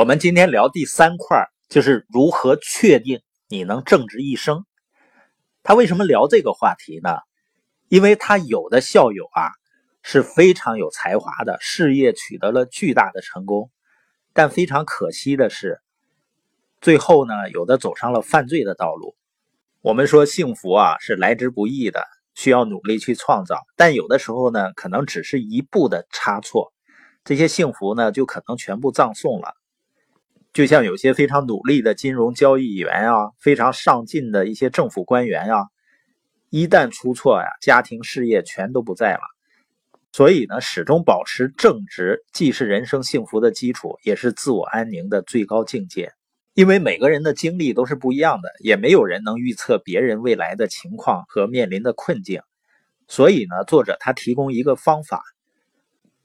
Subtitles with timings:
[0.00, 4.64] 我们今天聊第三块，就是如何确定你能正直一生。
[5.62, 7.18] 他为什么聊这个话题呢？
[7.90, 9.50] 因为他有的校友啊
[10.02, 13.70] 是非常有才华的，事业取得了巨大的成功，
[14.32, 15.82] 但非常可惜的是，
[16.80, 19.14] 最后呢，有的走上了犯罪的道路。
[19.82, 22.06] 我们说幸福啊是来之不易的。
[22.34, 26.72] 需要努力去创造，但有的时候呢，可能只是一步的差错，
[27.22, 29.56] 这些幸福呢就可能全部葬送了。
[30.52, 35.68] 就像有些非常努力的金融交易员啊，非常上进的一些政府官员啊，
[36.50, 39.20] 一旦出错呀，家庭事业全都不在了。
[40.12, 46.12] 所以呢，始终保持正直，既是人生幸福的基础，也是自我安宁的最高境界。
[46.54, 52.42] 因为每个人的经历都是不一样的，也没有人能预测别人未来的情况和面临的困境，
[53.06, 55.22] 所以呢，作者他提供一个方法，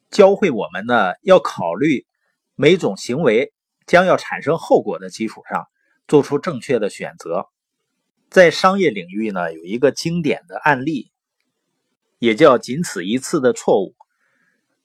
[0.10, 2.08] 教会我们呢要考虑
[2.56, 3.54] 每种行为
[3.86, 5.68] 将要产生后果的基础上，
[6.08, 7.48] 做出正确的选择。
[8.30, 11.12] 在商业领域呢，有一个经典的案例，
[12.20, 13.96] 也叫“仅此一次”的错误。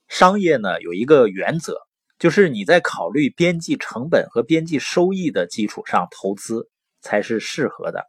[0.08, 1.76] 商业呢有一个原则。
[2.18, 6.68] 就是你在考虑边际成本和边际收益的基础上投资
[7.00, 8.04] 才是适合的。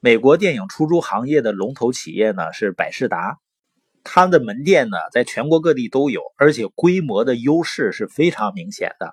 [0.00, 3.36] 美国电影出租行业的龙头企业呢是百事达，
[4.04, 9.12] 它的门店呢在全国各地都有，而且规模的优势是非常明显的。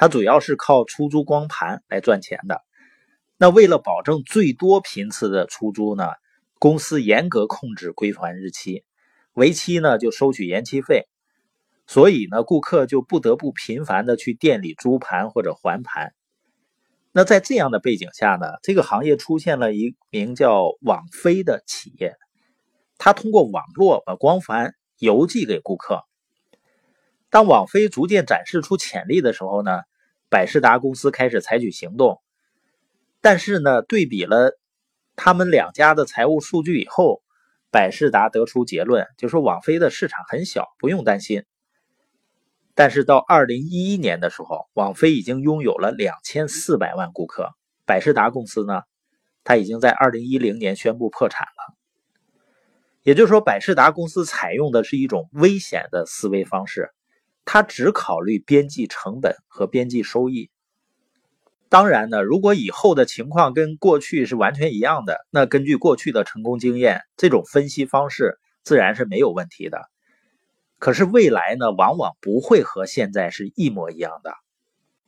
[0.00, 2.62] 它主要是靠出租光盘来赚钱的。
[3.36, 6.08] 那为了保证最多频次的出租呢，
[6.58, 8.82] 公司严格控制归还日期，
[9.34, 11.06] 为期呢就收取延期费。
[11.86, 16.14] 所以呢，顾客就不得不频繁的去店里租盘或者还盘。
[17.12, 22.16] 那在这样的背景下呢，这个行业出现了一名叫网飞的企业，
[22.96, 26.00] 它通过网络把光盘邮寄给顾客。
[27.28, 29.82] 当网飞逐渐展示出潜力的时候呢，
[30.30, 32.22] 百事达公司开始采取行动。
[33.20, 34.58] 但是呢，对比了
[35.14, 37.20] 他们两家的财务数据以后，
[37.70, 41.44] 百事达得出结论，就说网飞的市场很小，不用担心。
[42.74, 47.50] 但是到二零一一年的时候，网飞已经拥有了两千四百万顾客。
[47.84, 48.82] 百事达公司呢，
[49.44, 51.76] 它已经在二零一零年宣布破产了。
[53.02, 56.90] 也就是说，百事达公司采用的是一种危险的思维方式，
[57.44, 60.50] 他只考虑边际成本和边际收益。
[61.68, 69.82] 当然呢，如果以后的情况跟过去是完全一样的，那根据过去的成功经验，这种分析方式自然是没有问题的。
[70.78, 74.34] 可是未来呢，往往不会和现在是一模一样的。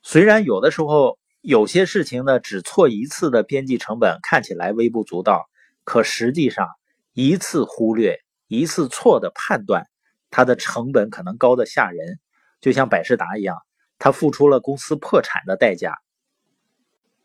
[0.03, 5.47] 虽然有的时候有些事情呢，只错一次的边际成本看起来微不足道，
[5.83, 6.69] 可实际上
[7.13, 9.89] 一次忽略、一次错的判断，
[10.33, 12.19] 它的成本可能高的吓人。
[12.61, 13.57] 就像百事达一样，
[13.99, 15.99] 他付出了公司破产的代价。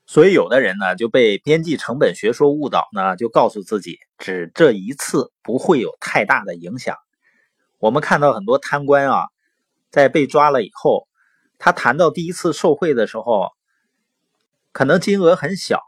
[0.08, 6.96] 所以有的人呢，就被边际成本学说误导呢，就告诉自己，只这一次不会有太大的影响。
[7.78, 9.26] 我们看到很多贪官啊，
[9.92, 11.08] 在被抓了以后，
[11.60, 13.50] 他谈到第一次受贿的时候，
[14.72, 15.82] 可能金额很小，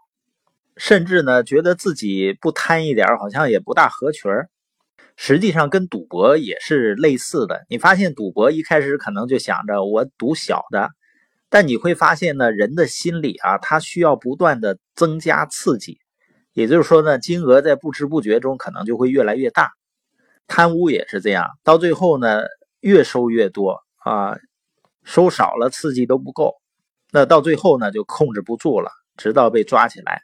[0.77, 4.29] 甚至呢觉得自己不贪一点好像也不大合群
[5.21, 7.65] 实际上跟赌博也是类似的。
[7.67, 10.91] 你发现赌博一开始可能就想着我赌小的，
[11.49, 15.99] 但你会发现呢，人的心理啊，他需要不断的增加刺激，
[16.53, 19.73] 也就是说呢，金额在不知不觉中可能就会越来越大。
[20.47, 22.43] 贪污也是这样，到最后呢，
[22.79, 24.37] 越收越多啊，
[25.03, 26.55] 收少了刺激都不够，
[27.11, 30.21] 那到最后呢就控制不住了，直到被抓起来。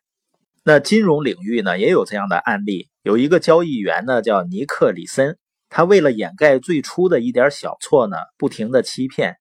[0.68, 5.38] 那金融领域呢也有这样的案例，有一个交易员呢叫尼克里森，
[5.70, 9.38] 他为了掩盖最初的一点小错呢，不停的欺骗，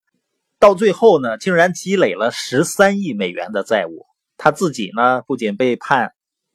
[0.59, 4.05] 到最后呢竟然积累了十三亿美元的债务，
[4.37, 6.13] 他自己呢不仅被判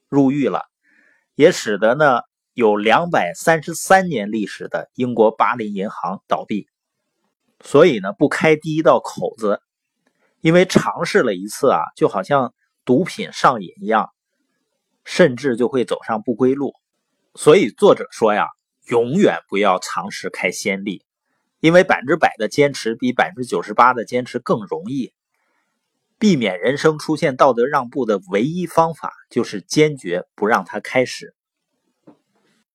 [0.08, 0.66] 入狱了，
[1.34, 2.22] 也使得呢。
[2.56, 6.68] 有两百三十三年历史的英国巴林银行倒闭，
[7.63, 9.62] 所以呢，不开第一道口子，
[10.41, 12.53] 因为尝试了一次啊，就好像
[12.84, 14.09] 毒品上瘾一样，
[15.11, 16.76] 甚至就会走上不归路。
[17.34, 18.46] 所以作者说呀，
[18.90, 21.03] 永远不要尝试开先例，
[21.59, 25.11] 因为百分之百的坚持比百分之九十八的坚持更容易。
[26.20, 31.34] 避免人生出现道德让步的唯一方法，就是坚决不让它开始。